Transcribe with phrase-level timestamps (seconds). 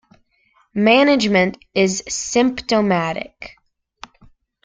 [0.73, 3.55] Management is symptomatic.